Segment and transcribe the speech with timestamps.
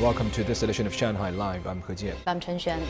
[0.00, 1.66] Welcome to this edition of Shanghai Live.
[1.66, 2.14] I'm He Jian.
[2.24, 2.80] I'm Chen Xuan.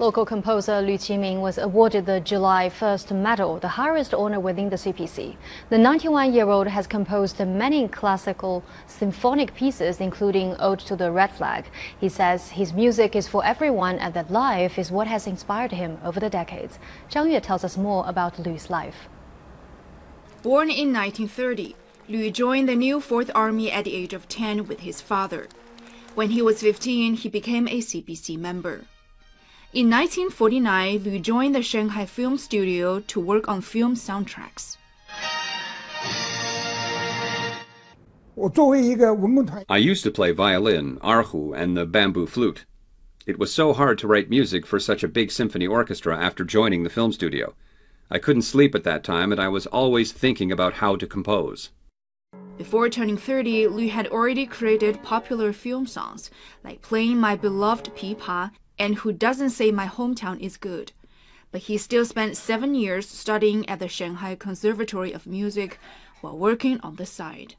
[0.00, 4.76] Local composer Lu Qiming was awarded the July 1st Medal, the highest honor within the
[4.76, 5.36] CPC.
[5.68, 11.66] The 91-year-old has composed many classical symphonic pieces, including Ode to the Red Flag.
[12.00, 15.98] He says his music is for everyone and that life is what has inspired him
[16.02, 16.80] over the decades.
[17.08, 19.08] Zhang Yue tells us more about Lu's life.
[20.42, 21.76] Born in 1930,
[22.10, 25.46] Lu joined the New Fourth Army at the age of 10 with his father.
[26.16, 28.84] When he was 15, he became a CPC member.
[29.72, 34.76] In 1949, Lu joined the Shanghai Film Studio to work on film soundtracks.
[39.68, 42.64] I used to play violin, erhu, and the bamboo flute.
[43.24, 46.82] It was so hard to write music for such a big symphony orchestra after joining
[46.82, 47.54] the film studio.
[48.10, 51.70] I couldn't sleep at that time, and I was always thinking about how to compose.
[52.60, 56.30] Before turning 30, Lu had already created popular film songs,
[56.62, 60.92] like Playing My Beloved Pipa and who doesn't say my hometown is good.
[61.52, 65.78] But he still spent seven years studying at the Shanghai Conservatory of Music
[66.20, 67.54] while working on the side.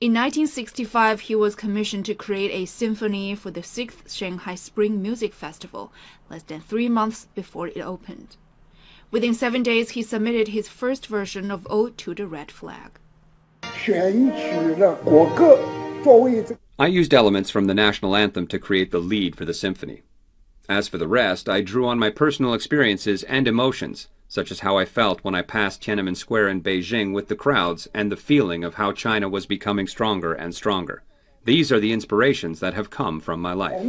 [0.00, 5.32] In 1965, he was commissioned to create a symphony for the 6th Shanghai Spring Music
[5.32, 5.92] Festival,
[6.28, 8.38] less than three months before it opened.
[9.12, 12.98] Within seven days, he submitted his first version of Ode to the Red Flag.
[16.78, 20.02] I used elements from the national anthem to create the lead for the symphony.
[20.70, 24.78] As for the rest, I drew on my personal experiences and emotions, such as how
[24.78, 28.64] I felt when I passed Tiananmen Square in Beijing with the crowds and the feeling
[28.64, 31.02] of how China was becoming stronger and stronger.
[31.44, 33.82] These are the inspirations that have come from my life.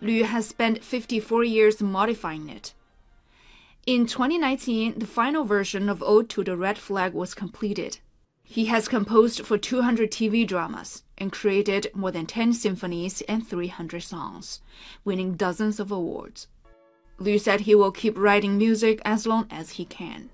[0.00, 2.74] Lu has spent 54 years modifying it.
[3.88, 8.00] In 2019, the final version of Ode to the Red Flag was completed.
[8.44, 14.02] He has composed for 200 TV dramas and created more than 10 symphonies and 300
[14.02, 14.60] songs,
[15.06, 16.48] winning dozens of awards.
[17.18, 20.28] Lu said he will keep writing music as long as he can.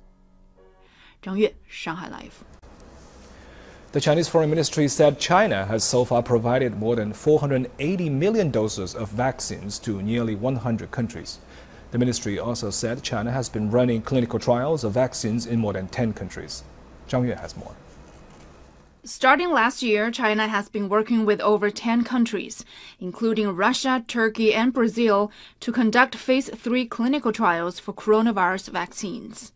[1.23, 2.43] Zhang Yue, Shanghai Live.
[3.93, 8.97] The Chinese Foreign Ministry said China has so far provided more than 480 million doses
[8.97, 11.39] of vaccines to nearly 100 countries.
[11.94, 15.87] The ministry also said China has been running clinical trials of vaccines in more than
[15.87, 16.65] 10 countries.
[17.09, 17.77] Zhang Yue has more.
[19.05, 22.65] Starting last year, China has been working with over 10 countries,
[22.99, 29.53] including Russia, Turkey, and Brazil, to conduct phase 3 clinical trials for coronavirus vaccines.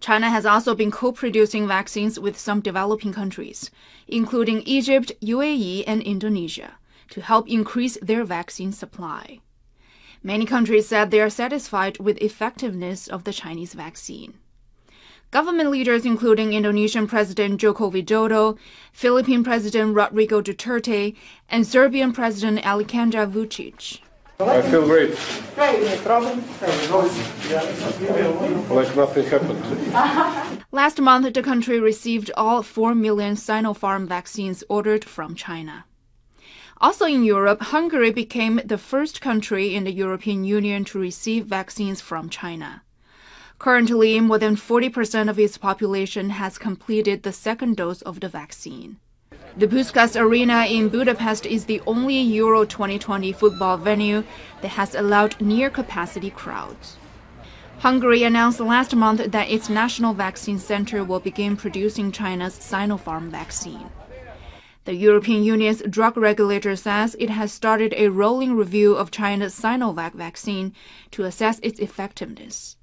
[0.00, 3.70] China has also been co producing vaccines with some developing countries,
[4.08, 6.72] including Egypt, UAE, and Indonesia,
[7.10, 9.38] to help increase their vaccine supply.
[10.22, 14.34] Many countries said they are satisfied with effectiveness of the Chinese vaccine.
[15.30, 18.56] Government leaders, including Indonesian President Joko Widodo,
[18.92, 21.14] Philippine President Rodrigo Duterte,
[21.50, 24.00] and Serbian President Aleksandar Vucic.
[24.40, 25.10] I feel great.
[28.70, 30.64] Like nothing happened.
[30.72, 35.84] Last month, the country received all 4 million Sinopharm vaccines ordered from China.
[36.80, 42.00] Also in Europe, Hungary became the first country in the European Union to receive vaccines
[42.00, 42.82] from China.
[43.58, 48.98] Currently, more than 40% of its population has completed the second dose of the vaccine.
[49.56, 54.22] The Puskas Arena in Budapest is the only Euro 2020 football venue
[54.62, 56.96] that has allowed near capacity crowds.
[57.80, 63.90] Hungary announced last month that its national vaccine center will begin producing China's Sinopharm vaccine.
[64.88, 70.14] The European Union's drug regulator says it has started a rolling review of China's Sinovac
[70.14, 70.72] vaccine
[71.10, 72.78] to assess its effectiveness.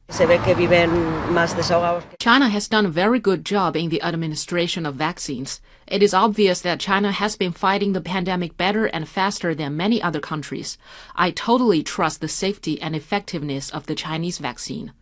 [2.19, 5.61] China has done a very good job in the administration of vaccines.
[5.87, 9.99] It is obvious that China has been fighting the pandemic better and faster than many
[9.99, 10.77] other countries.
[11.15, 14.93] I totally trust the safety and effectiveness of the Chinese vaccine.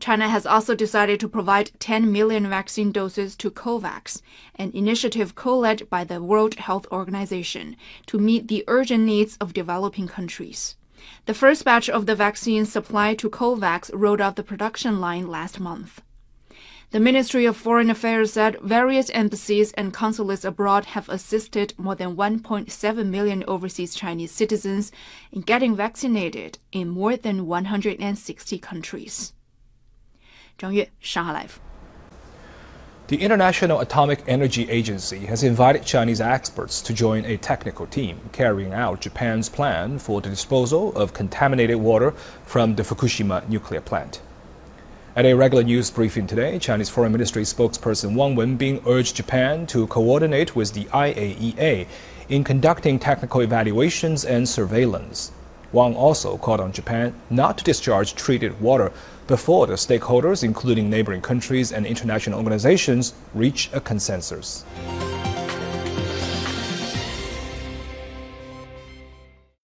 [0.00, 4.20] China has also decided to provide 10 million vaccine doses to COVAX,
[4.56, 7.76] an initiative co led by the World Health Organization
[8.06, 10.76] to meet the urgent needs of developing countries.
[11.26, 15.60] The first batch of the vaccine supplied to COVAX rolled off the production line last
[15.60, 16.00] month.
[16.94, 22.16] The Ministry of Foreign Affairs said various embassies and consulates abroad have assisted more than
[22.16, 24.92] 1.7 million overseas Chinese citizens
[25.30, 29.33] in getting vaccinated in more than 160 countries.
[30.57, 31.57] 张悦，上海 Life。
[33.07, 38.71] The International Atomic Energy Agency has invited Chinese experts to join a technical team carrying
[38.71, 42.13] out Japan's plan for the disposal of contaminated water
[42.45, 44.21] from the Fukushima nuclear plant.
[45.15, 49.87] At a regular news briefing today, Chinese Foreign Ministry spokesperson Wang Wenbin urged Japan to
[49.87, 51.87] coordinate with the IAEA
[52.29, 55.31] in conducting technical evaluations and surveillance.
[55.74, 58.92] Wang also called on Japan not to discharge treated water
[59.26, 64.64] before the stakeholders, including neighboring countries and international organizations, reach a consensus.